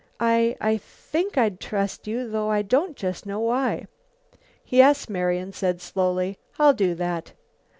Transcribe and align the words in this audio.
I 0.19 0.57
I 0.59 0.77
think 0.77 1.37
I'd 1.37 1.59
trust 1.59 2.07
you 2.07 2.27
though 2.27 2.49
I 2.49 2.63
don't 2.63 2.97
just 2.97 3.27
know 3.27 3.39
why." 3.39 3.85
"Yes," 4.65 5.07
Marian 5.07 5.53
said 5.53 5.79
slowly, 5.79 6.39
"I'll 6.57 6.73
do 6.73 6.95
that." 6.95 7.33